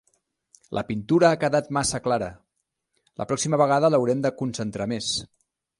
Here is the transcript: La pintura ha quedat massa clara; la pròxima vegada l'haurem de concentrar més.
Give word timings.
La 0.77 0.83
pintura 0.87 1.27
ha 1.33 1.37
quedat 1.43 1.69
massa 1.79 2.01
clara; 2.07 2.31
la 3.23 3.29
pròxima 3.33 3.61
vegada 3.65 3.95
l'haurem 3.95 4.27
de 4.29 4.37
concentrar 4.43 4.93
més. 4.99 5.15